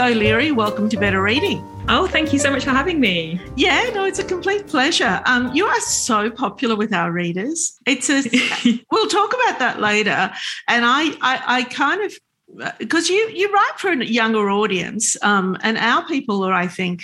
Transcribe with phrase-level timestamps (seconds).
[0.00, 1.62] O'Leary, welcome to Better Reading.
[1.90, 3.38] Oh, thank you so much for having me.
[3.54, 5.20] Yeah, no, it's a complete pleasure.
[5.26, 7.78] Um, you are so popular with our readers.
[7.84, 8.22] It's a.
[8.90, 10.32] we'll talk about that later,
[10.68, 12.14] and I, I, I kind of
[12.78, 17.02] because you you write for a younger audience, um, and our people are, I think,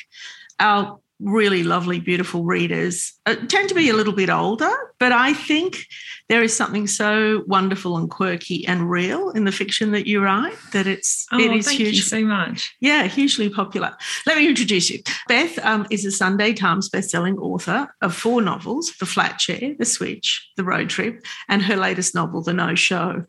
[0.58, 5.34] our really lovely, beautiful readers uh, tend to be a little bit older, but I
[5.34, 5.86] think
[6.28, 10.56] there is something so wonderful and quirky and real in the fiction that you write
[10.72, 11.97] that it's oh, it is thank huge.
[11.97, 12.75] you so much.
[12.80, 13.97] Yeah, hugely popular.
[14.27, 15.03] Let me introduce you.
[15.28, 20.50] Beth um, is a Sunday Times bestselling author of four novels: The Flatshare, The Switch,
[20.56, 23.25] The Road Trip, and her latest novel, The No Show.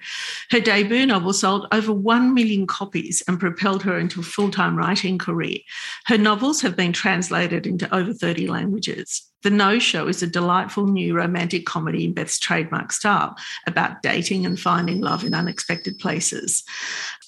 [0.52, 5.18] Her debut novel sold over one million copies and propelled her into a full-time writing
[5.18, 5.60] career.
[6.06, 9.24] Her novels have been translated into over 30 languages.
[9.48, 13.34] The No Show is a delightful new romantic comedy in Beth's trademark style
[13.66, 16.66] about dating and finding love in unexpected places.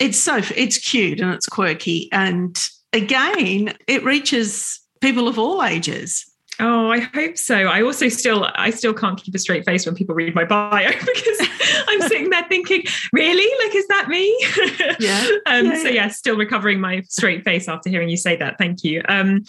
[0.02, 6.29] It's so it's cute and it's quirky and again it reaches people of all ages.
[6.60, 7.56] Oh, I hope so.
[7.68, 10.90] I also still I still can't keep a straight face when people read my bio
[10.92, 11.50] because
[11.88, 13.66] I'm sitting there thinking, really?
[13.66, 14.36] Like, is that me?
[15.00, 15.28] Yeah.
[15.46, 16.08] um, Yeah, so yeah.
[16.10, 18.58] still recovering my straight face after hearing you say that.
[18.58, 19.02] Thank you.
[19.08, 19.44] Um,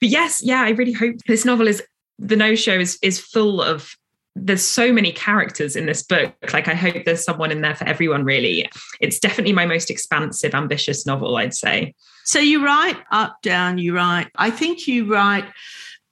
[0.00, 1.82] but yes, yeah, I really hope this novel is
[2.18, 3.94] the no show is is full of
[4.36, 6.34] there's so many characters in this book.
[6.52, 8.70] Like I hope there's someone in there for everyone, really.
[9.00, 11.94] It's definitely my most expansive, ambitious novel, I'd say.
[12.24, 15.44] So you write up, down, you write, I think you write,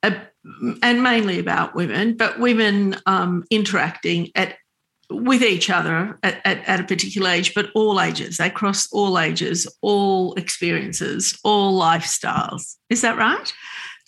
[0.03, 0.11] uh,
[0.81, 4.55] and mainly about women, but women um, interacting at
[5.11, 8.37] with each other at, at, at a particular age, but all ages.
[8.37, 12.75] They cross all ages, all experiences, all lifestyles.
[12.91, 13.51] Is that right?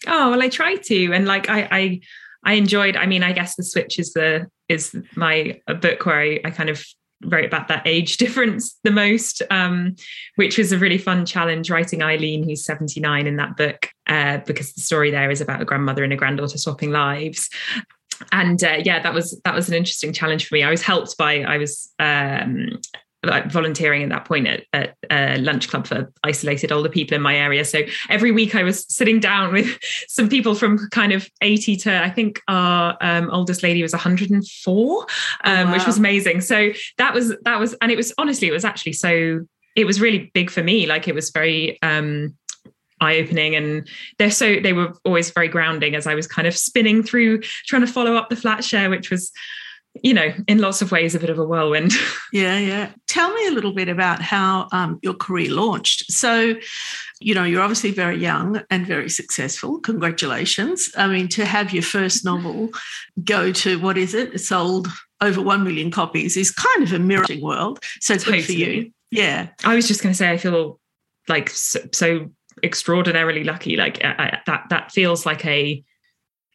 [0.08, 2.02] Oh well, I try to, and like I, I,
[2.44, 2.96] I enjoyed.
[2.96, 6.70] I mean, I guess the switch is the is my book where I, I kind
[6.70, 6.84] of
[7.26, 9.96] wrote about that age difference the most, um,
[10.36, 11.70] which was a really fun challenge.
[11.70, 15.62] Writing Eileen, who's seventy nine in that book, uh, because the story there is about
[15.62, 17.50] a grandmother and a granddaughter swapping lives.
[18.32, 20.64] And uh, yeah, that was that was an interesting challenge for me.
[20.64, 22.80] I was helped by I was um,
[23.24, 27.22] like volunteering at that point at, at a lunch club for isolated older people in
[27.22, 27.64] my area.
[27.64, 29.78] So every week I was sitting down with
[30.08, 35.06] some people from kind of 80 to I think our um, oldest lady was 104,
[35.44, 35.74] um, wow.
[35.74, 36.42] which was amazing.
[36.42, 39.42] So that was that was and it was honestly it was actually so
[39.76, 40.88] it was really big for me.
[40.88, 42.36] Like it was very um
[43.02, 43.88] eye-opening and
[44.20, 47.82] they're so they were always very grounding as I was kind of spinning through trying
[47.82, 49.32] to follow up the flat share, which was
[50.04, 51.94] you know, in lots of ways, a bit of a whirlwind.
[52.34, 52.92] Yeah, yeah.
[53.08, 56.10] Tell me a little bit about how um, your career launched.
[56.10, 56.56] So,
[57.20, 59.82] you know, you're obviously very young and very successful.
[59.82, 60.90] Congratulations.
[60.96, 62.70] I mean, to have your first novel
[63.26, 64.34] go to what is it?
[64.34, 64.88] It sold
[65.20, 67.84] over 1 million copies is kind of a mirroring world.
[68.00, 68.94] So good for you.
[69.12, 69.50] Yeah.
[69.66, 70.80] I was just going to say, I feel
[71.28, 72.32] like so, so
[72.64, 73.76] extraordinarily lucky.
[73.76, 75.84] Like I, I, that, that feels like a.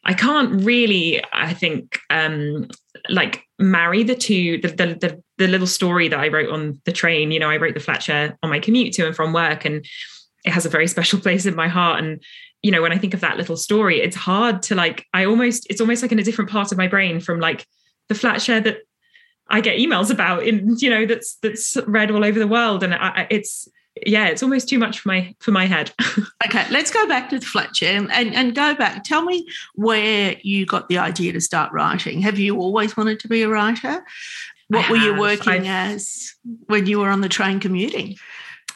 [0.03, 2.69] I can't really, I think, um,
[3.09, 4.59] like marry the two.
[4.61, 7.31] The, the the the little story that I wrote on the train.
[7.31, 9.85] You know, I wrote the flat share on my commute to and from work, and
[10.45, 12.03] it has a very special place in my heart.
[12.03, 12.21] And
[12.61, 15.05] you know, when I think of that little story, it's hard to like.
[15.13, 17.65] I almost, it's almost like in a different part of my brain from like
[18.09, 18.77] the flat share that
[19.49, 22.93] I get emails about in you know that's that's read all over the world, and
[22.93, 23.67] I- it's
[24.05, 25.91] yeah, it's almost too much for my for my head.
[26.45, 29.03] Okay, let's go back to the flat share and, and go back.
[29.03, 29.45] Tell me
[29.75, 32.21] where you got the idea to start writing.
[32.21, 34.05] Have you always wanted to be a writer?
[34.69, 36.33] What I were you working I've- as
[36.67, 38.15] when you were on the train commuting?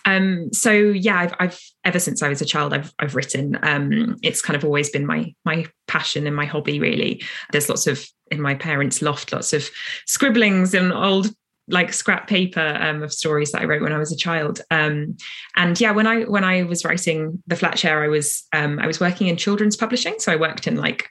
[0.05, 3.57] Um, so yeah, I've, I've ever since I was a child, I've I've written.
[3.61, 6.79] Um, it's kind of always been my my passion and my hobby.
[6.79, 9.69] Really, there's lots of in my parents' loft, lots of
[10.07, 11.33] scribblings and old
[11.67, 14.61] like scrap paper um, of stories that I wrote when I was a child.
[14.71, 15.17] Um,
[15.55, 18.87] and yeah, when I when I was writing the flat share, I was um, I
[18.87, 21.09] was working in children's publishing, so I worked in like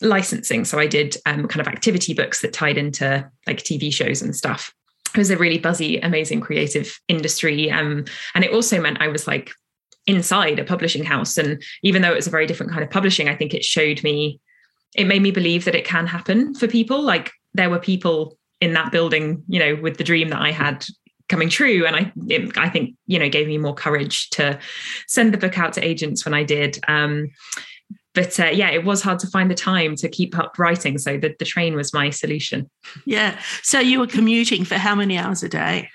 [0.00, 0.64] licensing.
[0.64, 4.34] So I did um, kind of activity books that tied into like TV shows and
[4.34, 4.72] stuff.
[5.14, 8.04] It was a really buzzy, amazing, creative industry, um,
[8.34, 9.50] and it also meant I was like
[10.06, 11.36] inside a publishing house.
[11.36, 14.02] And even though it was a very different kind of publishing, I think it showed
[14.02, 14.40] me,
[14.96, 17.02] it made me believe that it can happen for people.
[17.02, 20.84] Like there were people in that building, you know, with the dream that I had
[21.28, 21.86] coming true.
[21.86, 24.58] And I, it, I think, you know, gave me more courage to
[25.06, 26.78] send the book out to agents when I did.
[26.88, 27.28] Um,
[28.14, 30.98] but uh, yeah, it was hard to find the time to keep up writing.
[30.98, 32.68] So the, the train was my solution.
[33.04, 33.38] Yeah.
[33.62, 35.90] So you were commuting for how many hours a day?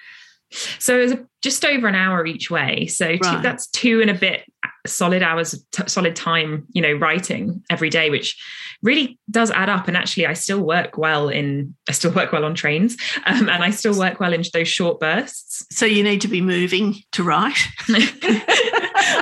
[0.80, 2.86] So it was just over an hour each way.
[2.86, 3.19] So right.
[3.19, 4.44] two, that's two and a bit
[4.85, 8.38] solid hours, t- solid time, you know, writing every day, which
[8.81, 9.88] really does add up.
[9.88, 13.63] And actually, I still work well in, I still work well on trains, um, and
[13.63, 15.65] I still work well in those short bursts.
[15.71, 17.57] So you need to be moving to write.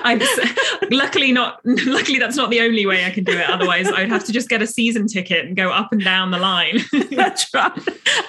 [0.04, 0.22] I'm
[0.92, 1.60] luckily not.
[1.66, 3.50] Luckily, that's not the only way I can do it.
[3.50, 6.38] Otherwise, I'd have to just get a season ticket and go up and down the
[6.38, 6.80] line.
[7.12, 7.72] that's right.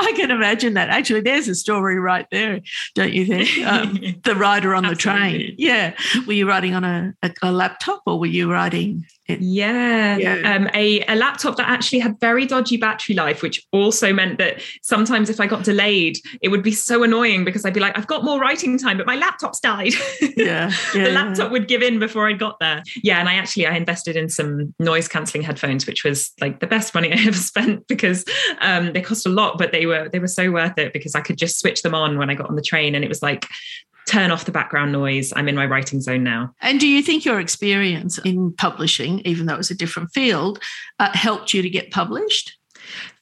[0.00, 0.88] I can imagine that.
[0.88, 2.60] Actually, there's a story right there,
[2.94, 3.66] don't you think?
[3.66, 4.94] Um, the rider on Absolutely.
[4.94, 5.54] the train.
[5.58, 5.94] Yeah.
[6.26, 9.06] Were you riding on a, a, a laptop or were you riding
[9.40, 10.54] yeah, yeah.
[10.54, 14.62] Um, a, a laptop that actually had very dodgy battery life, which also meant that
[14.82, 18.06] sometimes if I got delayed, it would be so annoying because I'd be like, I've
[18.06, 19.92] got more writing time, but my laptop's died.
[20.34, 22.82] Yeah, yeah the laptop would give in before I got there.
[23.02, 26.66] Yeah, and I actually I invested in some noise cancelling headphones, which was like the
[26.66, 28.24] best money I ever spent because
[28.60, 31.20] um, they cost a lot, but they were they were so worth it because I
[31.20, 33.46] could just switch them on when I got on the train, and it was like
[34.08, 35.32] turn off the background noise.
[35.34, 36.54] I'm in my writing zone now.
[36.60, 40.60] And do you think your experience in publishing, even though it was a different field,
[40.98, 42.56] uh, helped you to get published?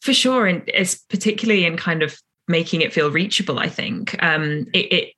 [0.01, 0.47] For sure.
[0.47, 2.19] And it's particularly in kind of
[2.49, 4.21] making it feel reachable, I think.
[4.23, 5.15] Um, it, it,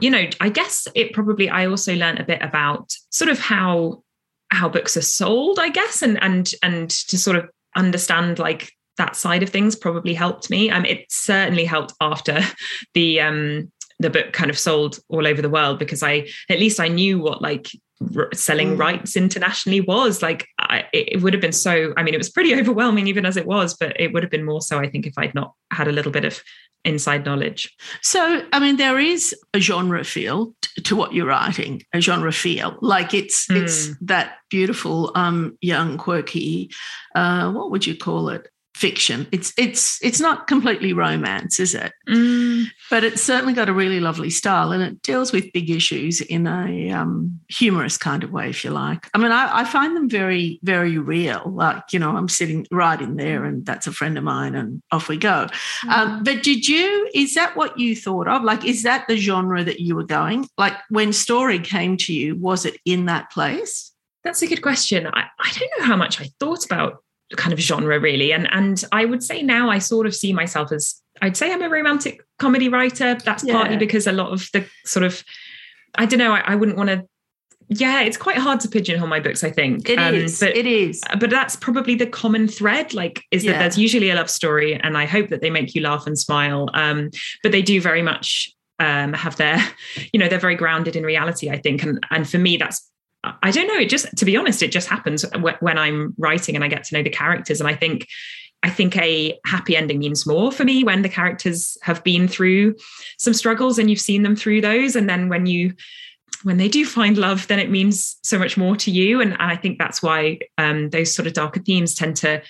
[0.00, 4.02] you know, I guess it probably, I also learned a bit about sort of how
[4.50, 9.16] how books are sold, I guess, and and and to sort of understand like that
[9.16, 10.70] side of things probably helped me.
[10.70, 12.40] Um, it certainly helped after
[12.94, 13.72] the um
[14.04, 17.18] the book kind of sold all over the world because I at least I knew
[17.18, 17.68] what like
[18.14, 18.78] r- selling mm.
[18.78, 22.54] rights internationally was like I, it would have been so I mean it was pretty
[22.60, 25.14] overwhelming even as it was but it would have been more so I think if
[25.16, 26.40] I'd not had a little bit of
[26.84, 30.54] inside knowledge so I mean there is a genre feel
[30.84, 33.62] to what you're writing a genre feel like it's mm.
[33.62, 36.70] it's that beautiful um young quirky
[37.14, 39.26] uh what would you call it fiction.
[39.30, 41.92] It's it's it's not completely romance, is it?
[42.08, 42.66] Mm.
[42.90, 46.46] But it's certainly got a really lovely style, and it deals with big issues in
[46.46, 49.08] a um, humorous kind of way, if you like.
[49.14, 51.42] I mean, I, I, find them very very real.
[51.46, 54.82] Like you know, I'm sitting right in there, and that's a friend of mine, and
[54.90, 55.48] off we go.
[55.84, 55.90] Mm.
[55.90, 57.08] Um, but did you?
[57.14, 58.42] Is that what you thought of?
[58.42, 60.48] Like, is that the genre that you were going?
[60.58, 63.92] Like when story came to you, was it in that place?
[64.24, 65.06] That's a good question.
[65.06, 67.03] I, I don't know how much I thought about
[67.36, 70.70] kind of genre really and and i would say now i sort of see myself
[70.70, 73.54] as i'd say i'm a romantic comedy writer that's yeah.
[73.54, 75.24] partly because a lot of the sort of
[75.96, 77.04] i don't know i, I wouldn't want to
[77.68, 80.38] yeah it's quite hard to pigeonhole my books i think it um, is.
[80.38, 83.52] but, it is but that's probably the common thread like is yeah.
[83.52, 86.18] that there's usually a love story and i hope that they make you laugh and
[86.18, 87.10] smile um,
[87.42, 89.58] but they do very much um, have their
[90.12, 92.90] you know they're very grounded in reality i think and and for me that's
[93.42, 93.78] I don't know.
[93.78, 95.24] It just, to be honest, it just happens
[95.60, 97.60] when I'm writing and I get to know the characters.
[97.60, 98.08] And I think,
[98.62, 102.76] I think a happy ending means more for me when the characters have been through
[103.18, 104.96] some struggles and you've seen them through those.
[104.96, 105.74] And then when you,
[106.42, 109.20] when they do find love, then it means so much more to you.
[109.20, 112.42] And, and I think that's why um, those sort of darker themes tend to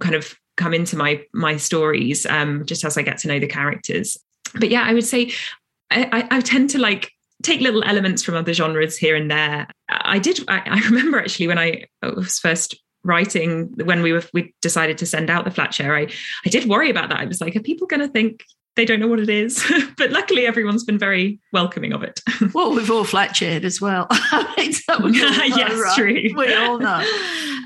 [0.00, 3.46] kind of come into my my stories um, just as I get to know the
[3.46, 4.18] characters.
[4.54, 5.32] But yeah, I would say
[5.90, 7.10] I, I, I tend to like
[7.42, 9.66] take little elements from other genres here and there.
[9.88, 10.40] I did.
[10.48, 15.06] I, I remember actually when I was first writing when we were we decided to
[15.06, 15.96] send out the flat share.
[15.96, 16.08] I
[16.46, 17.20] I did worry about that.
[17.20, 18.44] I was like, are people going to think
[18.76, 19.62] they don't know what it is.
[19.98, 22.20] but luckily, everyone's been very welcoming of it.
[22.54, 24.06] well, we've all flat shared as well.
[24.56, 25.94] yes, right?
[25.94, 26.22] true.
[26.34, 27.04] We all know.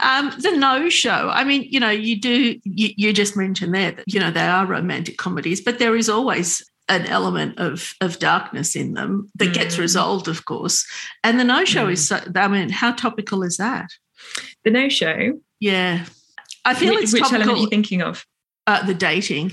[0.02, 1.30] Um, the no show.
[1.32, 2.58] I mean, you know, you do.
[2.64, 6.08] You, you just mentioned there that you know they are romantic comedies, but there is
[6.08, 9.54] always an element of of darkness in them that mm.
[9.54, 10.86] gets resolved, of course.
[11.24, 11.92] And the no show mm.
[11.92, 13.88] is, so, I mean, how topical is that?
[14.64, 15.40] The no show.
[15.60, 16.04] Yeah,
[16.64, 17.42] I feel which, it's which topical.
[17.42, 18.24] element are you thinking of?
[18.66, 19.52] Uh, the dating.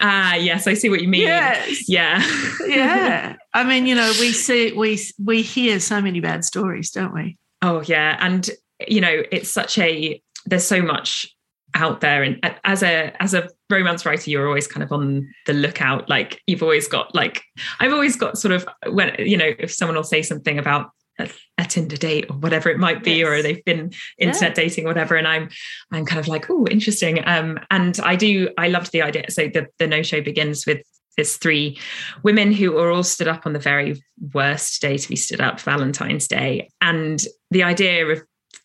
[0.00, 1.22] Ah, yes, I see what you mean.
[1.22, 1.88] Yes.
[1.88, 2.24] Yeah.
[2.66, 3.36] yeah.
[3.52, 7.36] I mean, you know, we see we we hear so many bad stories, don't we?
[7.60, 8.48] Oh yeah, and
[8.88, 11.34] you know, it's such a there's so much
[11.74, 15.52] out there and as a as a romance writer you're always kind of on the
[15.52, 17.42] lookout like you've always got like
[17.80, 21.28] i've always got sort of when you know if someone will say something about a,
[21.58, 23.28] a Tinder date or whatever it might be, yes.
[23.28, 24.64] or they've been internet yeah.
[24.64, 25.14] dating, or whatever.
[25.16, 25.48] And I'm
[25.92, 27.26] I'm kind of like, oh, interesting.
[27.26, 29.30] Um, and I do I loved the idea.
[29.30, 30.82] So the the no show begins with
[31.16, 31.78] this three
[32.22, 34.02] women who are all stood up on the very
[34.32, 38.22] worst day to be stood up, Valentine's Day, and the idea of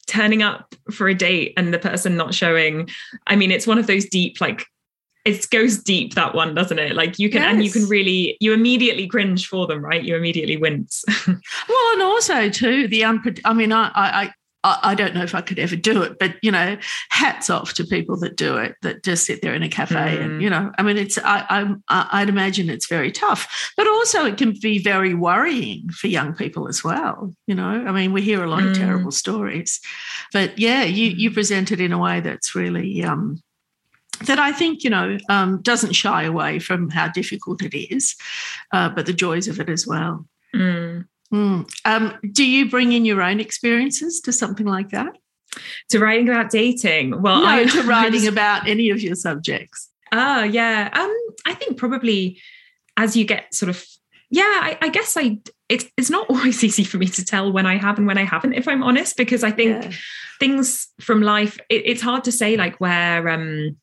[0.08, 2.90] turning up for a date and the person not showing.
[3.28, 4.66] I mean it's one of those deep like
[5.26, 6.96] it goes deep that one doesn't it?
[6.96, 7.54] Like you can yes.
[7.54, 10.04] and you can really you immediately cringe for them right?
[10.04, 11.04] You immediately wince.
[11.28, 14.34] Well and also too the unpre- i mean I, I
[14.64, 16.78] I don't know if I could ever do it, but you know,
[17.10, 20.22] hats off to people that do it, that just sit there in a cafe mm.
[20.22, 21.46] and you know, I mean, it's I,
[21.90, 26.34] I I'd imagine it's very tough, but also it can be very worrying for young
[26.34, 27.34] people as well.
[27.46, 28.72] You know, I mean, we hear a lot mm.
[28.72, 29.80] of terrible stories,
[30.34, 33.42] but yeah, you you present it in a way that's really um,
[34.26, 38.16] that I think you know um, doesn't shy away from how difficult it is,
[38.74, 40.26] uh, but the joys of it as well.
[40.56, 41.06] Mm.
[41.34, 41.70] Mm.
[41.86, 45.18] Um, do you bring in your own experiences to something like that?
[45.90, 47.22] To writing about dating?
[47.22, 49.90] Well, no, I, to writing about any of your subjects.
[50.12, 50.90] Oh, yeah.
[50.94, 51.16] Um,
[51.46, 52.40] I think probably
[52.96, 53.86] as you get sort of,
[54.30, 55.40] yeah, I, I guess I.
[55.70, 58.24] It's it's not always easy for me to tell when I have and when I
[58.24, 59.92] haven't, if I'm honest, because I think yeah.
[60.40, 61.58] things from life.
[61.70, 63.28] It, it's hard to say like where.
[63.30, 63.78] um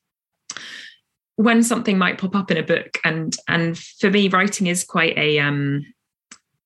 [1.37, 5.19] when something might pop up in a book and and for me writing is quite
[5.19, 5.85] a um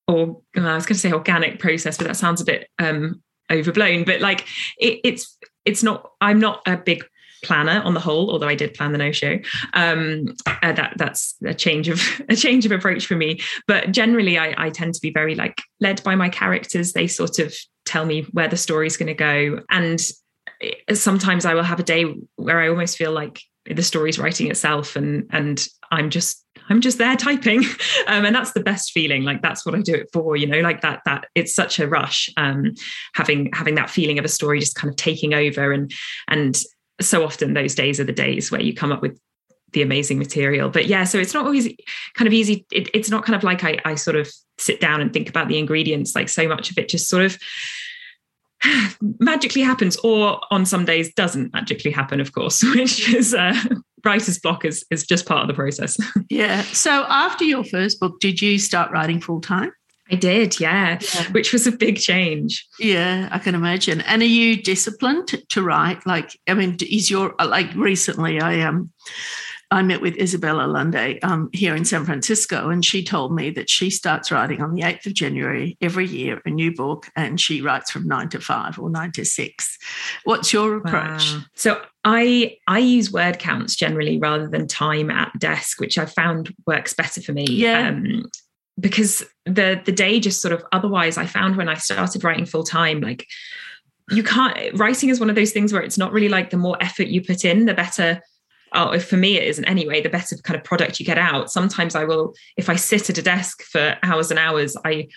[0.09, 4.05] or I was going to say organic process, but that sounds a bit um, overblown.
[4.05, 4.47] But like
[4.79, 6.11] it, it's it's not.
[6.21, 7.05] I'm not a big
[7.45, 9.38] planner on the whole, although I did plan the no show.
[9.75, 13.41] Um, uh, that that's a change of a change of approach for me.
[13.67, 16.93] But generally, I, I tend to be very like led by my characters.
[16.93, 20.00] They sort of tell me where the story's going to go, and
[20.93, 22.05] sometimes I will have a day
[22.37, 26.99] where I almost feel like the story's writing itself, and and I'm just I'm just
[26.99, 27.65] there typing.
[28.07, 29.23] Um, and that's the best feeling.
[29.25, 31.87] Like that's what I do it for, you know, like that, that it's such a
[31.87, 32.73] rush, um,
[33.15, 35.73] having, having that feeling of a story just kind of taking over.
[35.73, 35.93] And,
[36.27, 36.59] and
[37.03, 39.19] so often those days are the days where you come up with
[39.73, 40.71] the amazing material.
[40.71, 41.67] But yeah, so it's not always
[42.15, 42.65] kind of easy.
[42.73, 45.49] It, it's not kind of like I, I sort of sit down and think about
[45.49, 47.39] the ingredients, like so much of it just sort of
[49.21, 53.55] magically happens or on some days doesn't magically happen of course which is uh,
[54.05, 55.99] writer's block is, is just part of the process
[56.31, 59.73] yeah so after your first book did you start writing full time
[60.11, 62.67] I did, yeah, yeah, which was a big change.
[62.78, 64.00] Yeah, I can imagine.
[64.02, 66.07] And are you disciplined to write?
[66.07, 68.40] Like, I mean, is your like recently?
[68.40, 68.90] I um,
[69.71, 73.69] I met with Isabel Allende um, here in San Francisco, and she told me that
[73.69, 77.61] she starts writing on the 8th of January every year, a new book, and she
[77.61, 79.77] writes from nine to five or nine to six.
[80.25, 81.35] What's your approach?
[81.35, 81.41] Wow.
[81.55, 86.55] So I I use word counts generally rather than time at desk, which I found
[86.67, 87.45] works better for me.
[87.45, 87.89] Yeah.
[87.89, 88.25] Um,
[88.81, 92.65] because the the day just sort of otherwise I found when I started writing full
[92.65, 93.27] time, like
[94.11, 96.79] you can't writing is one of those things where it's not really like the more
[96.81, 98.23] effort you put in, the better
[98.73, 101.51] oh, for me it isn't anyway, the better kind of product you get out.
[101.51, 105.09] Sometimes I will, if I sit at a desk for hours and hours, I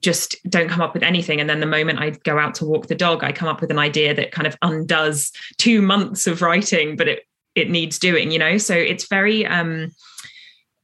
[0.00, 1.40] just don't come up with anything.
[1.40, 3.70] And then the moment I go out to walk the dog, I come up with
[3.70, 7.22] an idea that kind of undoes two months of writing, but it
[7.54, 8.58] it needs doing, you know?
[8.58, 9.90] So it's very um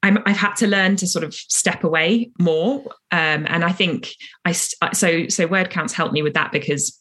[0.05, 2.81] i have had to learn to sort of step away more,
[3.12, 4.14] um, and I think
[4.45, 6.99] I so so word counts help me with that because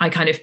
[0.00, 0.38] I kind of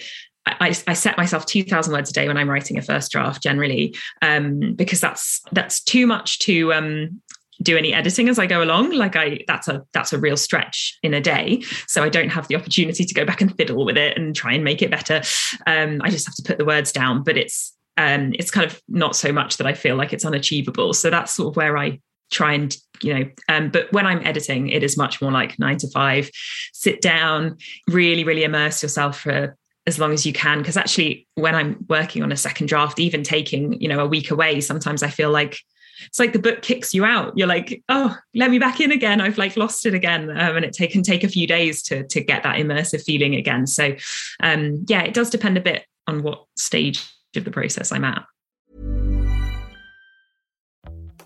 [0.45, 3.95] I, I, set myself 2000 words a day when I'm writing a first draft generally,
[4.21, 7.21] um, because that's, that's too much to, um,
[7.61, 8.91] do any editing as I go along.
[8.91, 11.63] Like I, that's a, that's a real stretch in a day.
[11.87, 14.53] So I don't have the opportunity to go back and fiddle with it and try
[14.53, 15.21] and make it better.
[15.65, 18.81] Um, I just have to put the words down, but it's, um, it's kind of
[18.89, 20.93] not so much that I feel like it's unachievable.
[20.93, 24.69] So that's sort of where I try and you know um, but when i'm editing
[24.69, 26.27] it is much more like nine to five
[26.73, 27.55] sit down
[27.87, 29.55] really really immerse yourself for
[29.87, 30.59] as long as you can.
[30.59, 34.31] Because actually when i'm working on a second draft even taking you know a week
[34.31, 35.59] away sometimes i feel like
[36.07, 37.37] it's like the book kicks you out.
[37.37, 39.21] You're like oh let me back in again.
[39.21, 40.29] I've like lost it again.
[40.29, 43.35] Um, and it take, can take a few days to to get that immersive feeling
[43.35, 43.67] again.
[43.67, 43.95] So
[44.41, 47.03] um yeah it does depend a bit on what stage
[47.35, 48.25] of the process i'm at.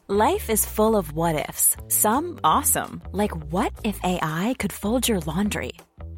[0.08, 1.78] Life is full of what ifs.
[1.88, 5.74] Some awesome like what if ai could fold your laundry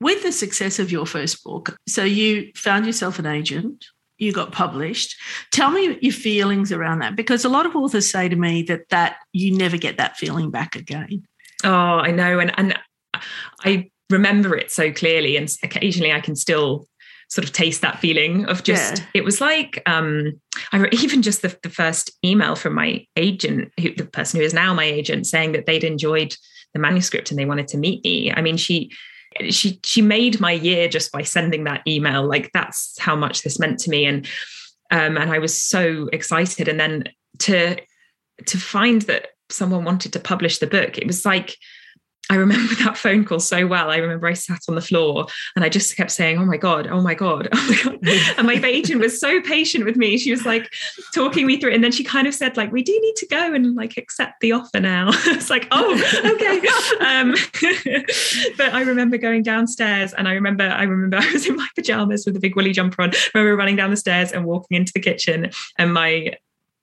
[0.00, 3.84] With the success of your first book, so you found yourself an agent,
[4.18, 5.16] you got published.
[5.52, 8.88] Tell me your feelings around that because a lot of authors say to me that
[8.90, 11.24] that you never get that feeling back again.
[11.64, 12.78] Oh, I know, and and
[13.64, 16.86] I remember it so clearly, and occasionally I can still
[17.28, 19.04] sort of taste that feeling of just Yeah.
[19.14, 20.40] it was like um
[20.72, 24.46] I re- even just the, the first email from my agent who the person who
[24.46, 26.34] is now my agent saying that they'd enjoyed
[26.72, 28.90] the manuscript and they wanted to meet me I mean she
[29.50, 32.26] she she made my year just by sending that email.
[32.26, 34.06] Like that's how much this meant to me.
[34.06, 34.26] And
[34.90, 36.68] um and I was so excited.
[36.68, 37.04] And then
[37.40, 37.76] to
[38.46, 41.56] to find that someone wanted to publish the book it was like
[42.30, 43.90] I remember that phone call so well.
[43.90, 46.86] I remember I sat on the floor and I just kept saying, Oh my God,
[46.86, 48.08] oh my God, oh my God.
[48.36, 50.18] and my agent was so patient with me.
[50.18, 50.70] She was like
[51.14, 51.74] talking me through it.
[51.76, 54.40] And then she kind of said, like, we do need to go and like accept
[54.40, 55.08] the offer now.
[55.12, 55.94] it's like, oh,
[56.34, 56.58] okay.
[57.04, 57.34] Um,
[58.58, 62.26] but I remember going downstairs and I remember, I remember I was in my pajamas
[62.26, 63.10] with a big woolly jumper on.
[63.10, 66.34] I remember running down the stairs and walking into the kitchen and my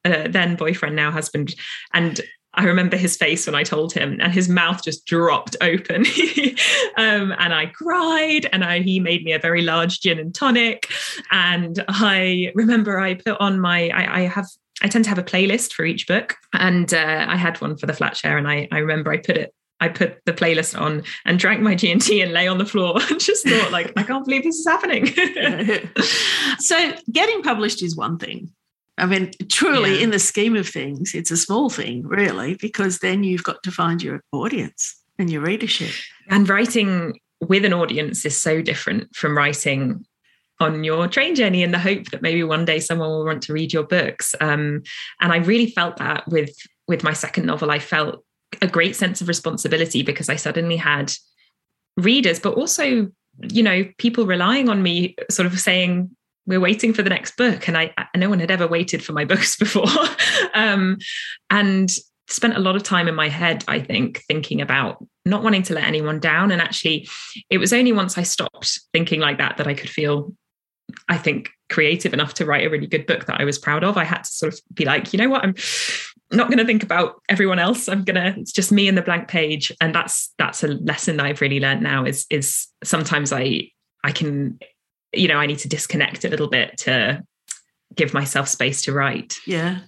[0.05, 1.55] uh, then boyfriend, now husband,
[1.93, 2.21] and
[2.55, 6.05] I remember his face when I told him, and his mouth just dropped open.
[6.97, 10.89] um, and I cried, and I, he made me a very large gin and tonic.
[11.31, 14.47] And I remember I put on my, I, I have,
[14.81, 17.85] I tend to have a playlist for each book, and uh, I had one for
[17.85, 19.53] the flat share, and I, I remember I put it.
[19.81, 22.65] I put the playlist on and drank my G and T and lay on the
[22.65, 25.07] floor and just thought, like, I can't believe this is happening.
[26.59, 28.53] so getting published is one thing.
[28.97, 30.03] I mean, truly, Yeah.
[30.03, 33.71] in the scheme of things, it's a small thing, really, because then you've got to
[33.71, 35.91] find your audience and your readership.
[36.29, 40.05] and writing with an audience is so different from writing
[40.61, 43.51] on your train journey in the hope that maybe one day someone will want to
[43.53, 44.81] read your books um,
[45.19, 46.55] and i really felt that with
[46.87, 48.23] with my second novel i felt
[48.61, 51.11] a great sense of responsibility because i suddenly had
[51.97, 53.11] readers but also
[53.49, 56.09] you know people relying on me sort of saying
[56.45, 57.67] we're waiting for the next book.
[57.67, 59.87] And i, I no one had ever waited for my books before.
[60.53, 60.97] Um,
[61.49, 61.91] and
[62.27, 65.75] spent a lot of time in my head i think thinking about not wanting to
[65.75, 66.51] let anyone down.
[66.51, 67.07] And actually
[67.49, 70.33] it was only once i stopped thinking like that that i could feel
[71.09, 73.97] i think creative enough to write a really good book that i was proud of.
[73.97, 75.43] I had to sort of be like you know what?
[75.43, 75.55] I'm
[76.31, 77.87] not going to think about everyone else.
[77.87, 79.71] I'm going to it's just me and the blank page.
[79.79, 83.69] And that's that's a lesson that i've really learned now is is sometimes i
[84.03, 84.59] i can
[85.15, 87.21] you know i need to disconnect a little bit to
[87.95, 89.79] give myself space to write Yeah.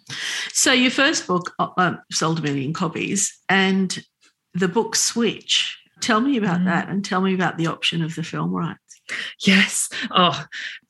[0.53, 3.97] So your first book uh, sold a million copies, and
[4.53, 5.77] the book Switch.
[5.99, 6.65] Tell me about Mm.
[6.65, 8.79] that, and tell me about the option of the film rights.
[9.45, 9.89] Yes.
[10.11, 10.45] Oh,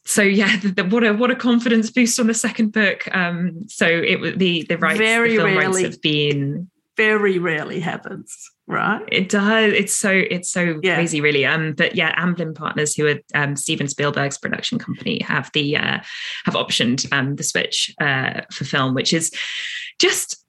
[0.06, 3.08] so yeah, the, the, what a what a confidence boost on the second book.
[3.16, 5.84] Um, so it was the the rights, Very the film rights rarely.
[5.84, 6.70] have been.
[6.98, 8.36] Very rarely happens,
[8.68, 9.02] right?
[9.12, 9.74] It does.
[9.74, 10.96] It's so it's so Yeah.
[10.96, 11.46] crazy, really.
[11.46, 16.00] Um, but yeah, Amblin Partners, who are um, Steven Spielberg's production company, have the uh,
[16.46, 19.32] have optioned um, the Switch uh, for film, which is
[20.00, 20.44] just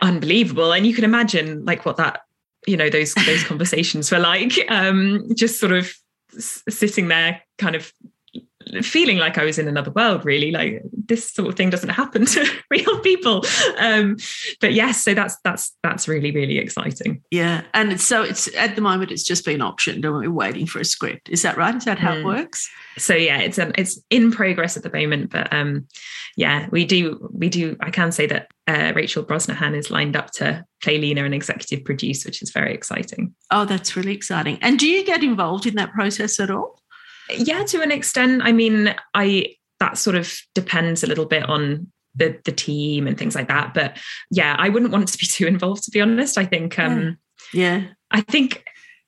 [0.00, 0.72] unbelievable.
[0.72, 2.20] And you can imagine like what that
[2.66, 4.52] you know those those conversations were like.
[4.70, 5.92] Um, just sort of
[6.36, 7.92] s- sitting there, kind of
[8.82, 10.50] feeling like I was in another world, really.
[10.50, 13.44] Like this sort of thing doesn't happen to real people.
[13.78, 14.16] Um,
[14.60, 17.22] but yes, so that's that's that's really really exciting.
[17.30, 20.80] Yeah, and so it's at the moment it's just been optioned, and we're waiting for
[20.80, 21.28] a script.
[21.28, 21.74] Is that right?
[21.74, 22.24] Is that how it Mm.
[22.24, 22.68] works?
[22.98, 25.86] So yeah, it's um, it's in progress at the moment, but um,
[26.36, 27.76] yeah, we do we do.
[27.80, 31.84] I can say that uh, Rachel Brosnahan is lined up to play Leena and executive
[31.84, 33.34] produce, which is very exciting.
[33.50, 34.58] Oh, that's really exciting.
[34.60, 36.80] And do you get involved in that process at all?
[37.30, 38.42] Yeah, to an extent.
[38.44, 43.18] I mean, I that sort of depends a little bit on the the team and
[43.18, 43.74] things like that.
[43.74, 43.98] But
[44.30, 46.38] yeah, I wouldn't want to be too involved, to be honest.
[46.38, 47.18] I think um,
[47.52, 47.84] Yeah.
[48.10, 48.64] I think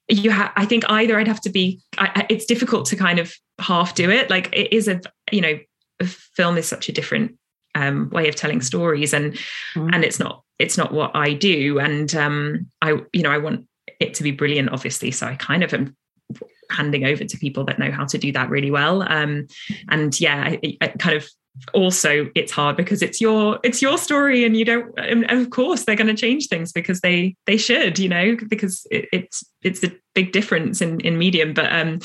[0.09, 0.53] you have.
[0.57, 1.81] I think either I'd have to be.
[1.99, 4.31] I, I- it's difficult to kind of half do it.
[4.31, 5.01] Like it is a
[5.31, 5.59] you know,
[6.01, 7.37] a film is such a different
[7.75, 9.35] um, way of telling stories and
[9.75, 9.91] mm.
[9.93, 13.67] and it's not it's not what I do and um, I you know I want
[14.01, 15.97] it to be brilliant obviously so I kind of am
[16.75, 19.03] handing over to people that know how to do that really well.
[19.03, 19.47] Um,
[19.89, 21.29] and yeah I, I kind of
[21.73, 25.85] also it's hard because it's your it's your story and you don't and of course
[25.85, 29.85] they're going to change things because they they should you know because it, it's it's
[29.85, 31.55] a big difference in in medium.
[31.55, 32.01] But um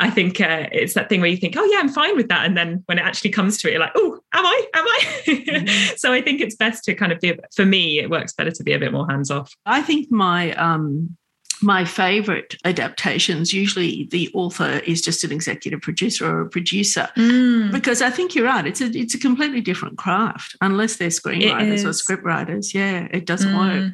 [0.00, 2.46] i think uh, it's that thing where you think oh yeah i'm fine with that.
[2.46, 4.66] And then when it actually comes to it you're like oh am i?
[4.74, 4.98] Am i?
[5.26, 5.94] Mm-hmm.
[5.96, 8.62] so i think it's best to kind of be for me it works better to
[8.64, 9.52] be a bit more hands off.
[9.66, 11.16] I think my um
[11.62, 17.70] my favorite adaptations usually the author is just an executive producer or a producer mm.
[17.72, 21.88] because i think you're right it's a it's a completely different craft unless they're screenwriters
[21.88, 23.84] or script writers yeah it doesn't mm.
[23.84, 23.92] work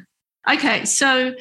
[0.49, 1.33] okay so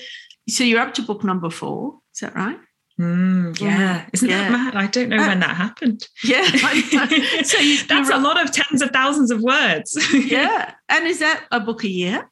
[0.48, 2.58] so you're up to book number four is that right
[3.00, 4.50] Mm, yeah, isn't yeah.
[4.50, 4.76] that mad?
[4.76, 6.06] I don't know uh, when that happened.
[6.22, 6.44] Yeah,
[7.42, 9.98] so you, that's a lot of tens of thousands of words.
[10.14, 12.28] yeah, and is that a book a year?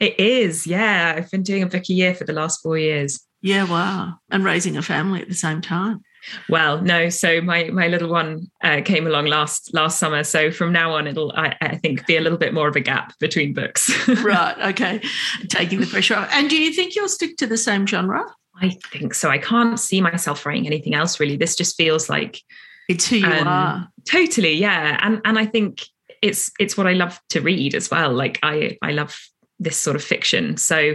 [0.00, 0.66] It is.
[0.66, 3.25] Yeah, I've been doing a book a year for the last four years.
[3.46, 4.18] Yeah, wow.
[4.28, 6.02] And raising a family at the same time.
[6.48, 7.10] Well, no.
[7.10, 10.24] So my my little one uh, came along last last summer.
[10.24, 12.80] So from now on, it'll I, I think be a little bit more of a
[12.80, 13.88] gap between books.
[14.24, 14.58] right.
[14.70, 15.00] Okay.
[15.48, 16.28] Taking the pressure off.
[16.32, 18.24] And do you think you'll stick to the same genre?
[18.60, 19.30] I think so.
[19.30, 21.36] I can't see myself writing anything else really.
[21.36, 22.42] This just feels like
[22.88, 23.88] it's who you um, are.
[24.10, 24.54] Totally.
[24.54, 24.98] Yeah.
[25.00, 25.84] And and I think
[26.20, 28.12] it's it's what I love to read as well.
[28.12, 29.16] Like I I love
[29.60, 30.56] this sort of fiction.
[30.56, 30.94] So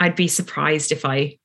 [0.00, 1.36] I'd be surprised if I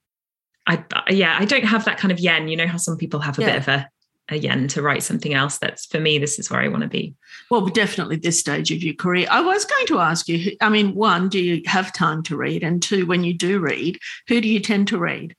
[0.67, 2.47] I yeah, I don't have that kind of yen.
[2.47, 3.47] You know how some people have a yeah.
[3.47, 3.89] bit of a
[4.29, 5.57] a yen to write something else.
[5.57, 6.17] That's for me.
[6.17, 7.15] This is where I want to be.
[7.49, 9.27] Well, definitely this stage of your career.
[9.31, 10.55] I was going to ask you.
[10.61, 12.63] I mean, one, do you have time to read?
[12.63, 15.35] And two, when you do read, who do you tend to read?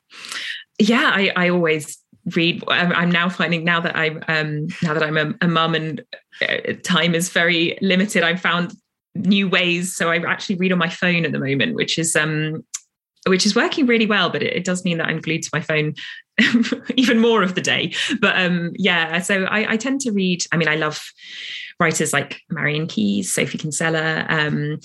[0.78, 1.98] Yeah, I, I always
[2.34, 2.64] read.
[2.68, 6.02] I'm now finding now that I'm um, now that I'm a, a mum and
[6.40, 8.22] uh, time is very limited.
[8.22, 8.72] I've found
[9.14, 9.94] new ways.
[9.94, 12.64] So I actually read on my phone at the moment, which is um,
[13.28, 15.60] which is working really well, but it, it does mean that I'm glued to my
[15.60, 15.94] phone
[16.96, 17.94] even more of the day.
[18.20, 20.42] But um, yeah, so I, I, tend to read.
[20.52, 21.02] I mean, I love
[21.80, 24.78] writers like Marian Keyes, Sophie Kinsella, um,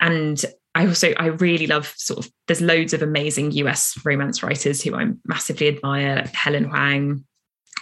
[0.00, 2.32] and I also I really love sort of.
[2.46, 7.24] There's loads of amazing US romance writers who I massively admire, Helen Hoang.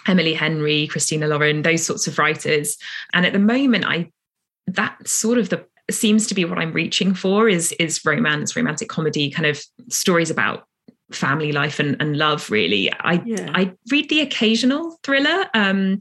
[0.07, 2.77] Emily Henry, Christina Lauren, those sorts of writers.
[3.13, 4.11] And at the moment, I
[4.65, 8.89] that's sort of the seems to be what I'm reaching for is is romance, romantic
[8.89, 10.65] comedy, kind of stories about
[11.11, 12.91] family life and, and love really.
[12.91, 13.51] I yeah.
[13.53, 15.99] i read the occasional thriller um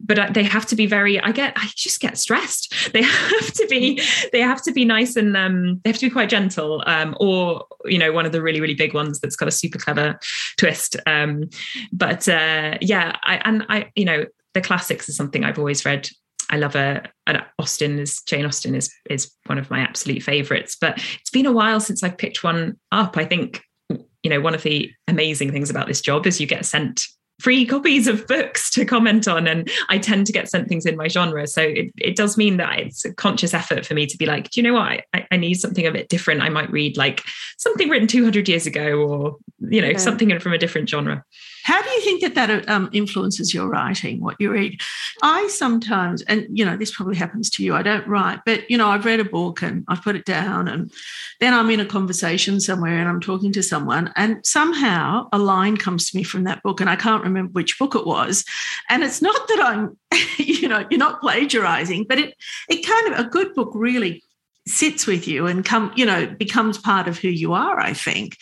[0.00, 2.72] but they have to be very i get i just get stressed.
[2.92, 4.00] They have to be
[4.32, 7.64] they have to be nice and um they have to be quite gentle um or
[7.84, 10.18] you know one of the really really big ones that's got a super clever
[10.56, 10.96] twist.
[11.06, 11.44] Um
[11.92, 16.08] but uh yeah i and i you know the classics is something i've always read
[16.54, 20.76] I love a, a, Austen is Jane Austen is is one of my absolute favorites.
[20.80, 23.16] But it's been a while since I've picked one up.
[23.16, 26.64] I think you know one of the amazing things about this job is you get
[26.64, 27.02] sent
[27.40, 30.96] free copies of books to comment on and i tend to get sent things in
[30.96, 34.16] my genre so it, it does mean that it's a conscious effort for me to
[34.16, 36.70] be like do you know what I, I need something a bit different i might
[36.70, 37.24] read like
[37.58, 39.98] something written 200 years ago or you know yeah.
[39.98, 41.24] something from a different genre
[41.64, 44.78] how do you think that that um, influences your writing, what you read?
[45.22, 47.74] I sometimes, and you know, this probably happens to you.
[47.74, 50.68] I don't write, but you know, I've read a book and I've put it down,
[50.68, 50.92] and
[51.40, 55.78] then I'm in a conversation somewhere and I'm talking to someone, and somehow a line
[55.78, 58.44] comes to me from that book, and I can't remember which book it was.
[58.90, 59.96] And it's not that I'm,
[60.36, 62.34] you know, you're not plagiarizing, but it
[62.68, 64.22] it kind of a good book really
[64.66, 68.36] sits with you and come you know becomes part of who you are i think.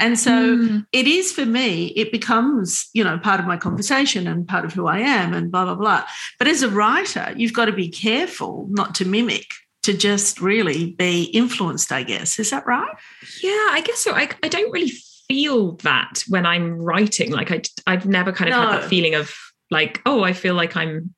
[0.00, 0.86] And so mm.
[0.92, 4.72] it is for me it becomes you know part of my conversation and part of
[4.72, 6.04] who i am and blah blah blah.
[6.38, 9.46] But as a writer you've got to be careful not to mimic
[9.84, 12.38] to just really be influenced i guess.
[12.38, 12.96] Is that right?
[13.42, 14.12] Yeah i guess so.
[14.12, 14.92] I, I don't really
[15.28, 17.30] feel that when i'm writing.
[17.30, 18.66] Like I, i've never kind of no.
[18.68, 19.32] had that feeling of
[19.70, 21.14] like oh i feel like i'm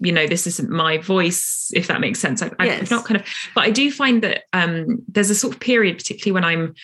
[0.00, 2.42] you know this isn't my voice if that makes sense.
[2.42, 2.82] I, yes.
[2.82, 5.96] i've not kind of but i do find that um there's a sort of period
[5.96, 6.74] particularly when i'm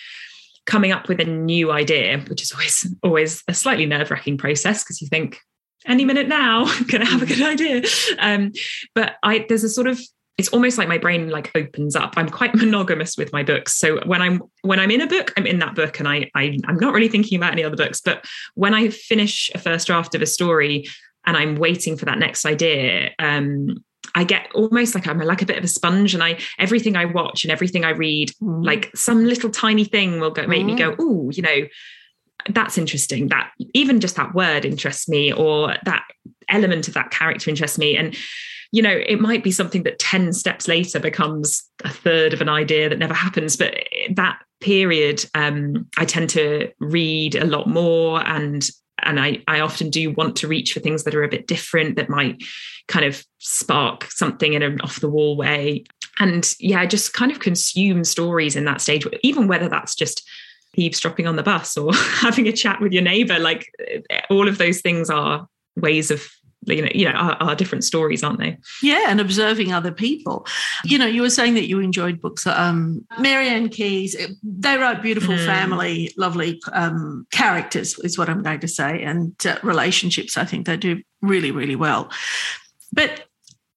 [0.65, 5.01] coming up with a new idea which is always always a slightly nerve-wracking process because
[5.01, 5.39] you think
[5.85, 7.83] any minute now i'm gonna have a good idea.
[8.19, 8.51] Um
[8.95, 9.99] but i there's a sort of
[10.37, 12.15] it's almost like my brain like opens up.
[12.17, 13.75] I'm quite monogamous with my books.
[13.75, 16.57] So when i'm when i'm in a book i'm in that book and I, I
[16.67, 18.01] i'm not really thinking about any other books.
[18.01, 20.87] But when i finish a first draft of a story
[21.25, 23.83] and I'm waiting for that next idea, um,
[24.15, 27.05] I get almost like I'm like a bit of a sponge, and I everything I
[27.05, 28.65] watch and everything I read, mm.
[28.65, 30.67] like some little tiny thing will go make mm.
[30.67, 31.67] me go, oh, you know,
[32.49, 33.29] that's interesting.
[33.29, 36.03] That even just that word interests me, or that
[36.49, 38.15] element of that character interests me, and
[38.73, 42.49] you know, it might be something that 10 steps later becomes a third of an
[42.49, 43.55] idea that never happens.
[43.55, 43.75] But
[44.15, 48.67] that period, um, I tend to read a lot more and
[49.05, 51.95] and I, I often do want to reach for things that are a bit different
[51.95, 52.43] that might
[52.87, 55.83] kind of spark something in an off the wall way.
[56.19, 60.27] And yeah just kind of consume stories in that stage even whether that's just
[60.75, 64.59] eavesdropping on the bus or having a chat with your neighbor like eh, all of
[64.59, 66.29] those things are ways of
[66.67, 68.57] you know, you know, are, are, different stories, aren't they?
[68.81, 70.45] Yeah, and observing other people.
[70.83, 72.45] You know, you were saying that you enjoyed books.
[72.47, 75.45] Um, Marian Keyes, they write beautiful mm.
[75.45, 80.37] family, lovely um, characters, is what I'm going to say, and uh, relationships.
[80.37, 82.11] I think they do really, really well.
[82.91, 83.25] But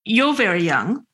[0.05, 1.05] you're very young,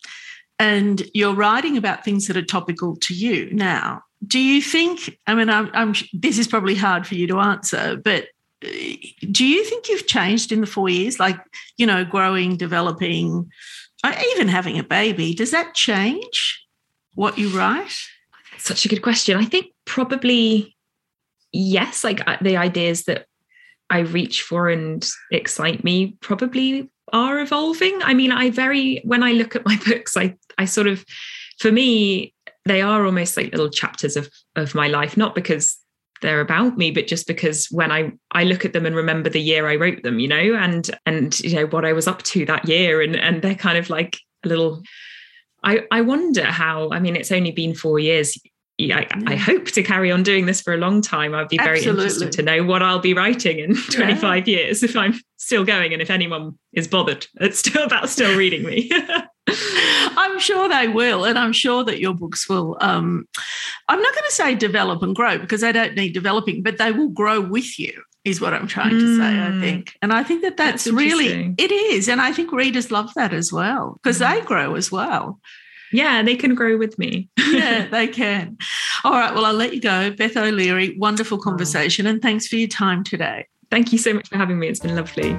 [0.59, 4.03] and you're writing about things that are topical to you now.
[4.27, 5.19] Do you think?
[5.27, 8.27] I mean, I'm, I'm this is probably hard for you to answer, but
[8.63, 11.19] do you think you've changed in the four years?
[11.19, 11.39] Like,
[11.77, 13.51] you know, growing, developing,
[14.05, 16.65] uh, even having a baby, does that change
[17.15, 17.95] what you write?
[18.59, 19.37] Such a good question.
[19.37, 20.77] I think probably
[21.53, 22.05] yes.
[22.05, 23.27] Like uh, the ideas that
[23.91, 28.01] I reach for and excite me probably are evolving.
[28.03, 31.05] I mean, I very, when I look at my books, I, I sort of,
[31.59, 35.77] for me, they are almost like little chapters of, of my life, not because
[36.23, 39.41] they're about me but just because when i i look at them and remember the
[39.41, 42.47] year i wrote them you know and and you know what i was up to
[42.47, 44.83] that year and and they're kind of like a little
[45.65, 48.39] i i wonder how i mean it's only been 4 years
[48.81, 51.37] I, I, hope to carry on doing this for a long time.
[51.37, 52.05] I'd be very Absolutely.
[52.05, 54.57] interested to know what I'll be writing in 25 yeah.
[54.57, 58.65] years if I'm still going and if anyone is bothered it's still about still reading
[58.65, 58.91] me.
[59.49, 62.77] I'm sure they will, and I'm sure that your books will.
[62.81, 63.27] Um,
[63.89, 66.93] I'm not going to say develop and grow because they don't need developing, but they
[66.93, 68.03] will grow with you.
[68.25, 69.25] Is what I'm trying to say.
[69.25, 69.61] I hmm.
[69.61, 73.13] think, and I think that that's, that's really it is, and I think readers love
[73.15, 74.31] that as well because mm.
[74.31, 75.41] they grow as well.
[75.93, 77.29] Yeah, they can grow with me.
[77.51, 78.59] yeah, they can.
[79.05, 79.35] All right.
[79.35, 80.11] Well, I'll let you go.
[80.11, 82.07] Beth O'Leary, wonderful conversation.
[82.07, 82.11] Oh.
[82.11, 83.47] And thanks for your time today.
[83.71, 84.69] Thank you so much for having me.
[84.69, 85.39] It's been lovely.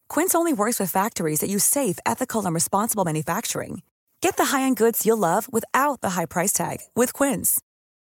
[0.11, 3.81] Quince only works with factories that use safe, ethical, and responsible manufacturing.
[4.19, 7.61] Get the high-end goods you'll love without the high price tag with Quince.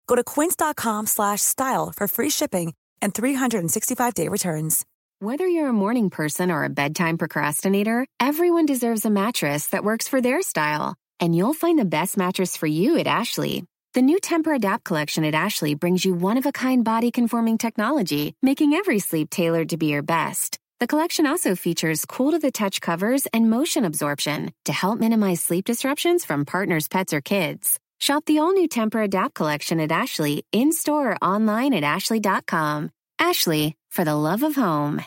[0.08, 4.86] Go to quince.com/style for free shipping and 365-day returns.
[5.20, 10.08] Whether you're a morning person or a bedtime procrastinator, everyone deserves a mattress that works
[10.08, 10.96] for their style.
[11.20, 13.66] And you'll find the best mattress for you at Ashley.
[13.94, 19.70] The new Tempur-Adapt collection at Ashley brings you one-of-a-kind body-conforming technology, making every sleep tailored
[19.70, 20.59] to be your best.
[20.80, 25.42] The collection also features cool to the touch covers and motion absorption to help minimize
[25.42, 27.78] sleep disruptions from partners, pets, or kids.
[28.00, 32.92] Shop the all new Tempur-Adapt collection at Ashley in store or online at ashley.com.
[33.20, 35.02] Ashley, for the love of home.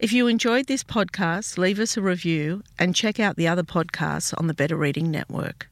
[0.00, 4.34] If you enjoyed this podcast, leave us a review and check out the other podcasts
[4.36, 5.68] on the Better Reading Network.